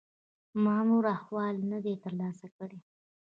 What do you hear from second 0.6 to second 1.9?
ما نور احوال نه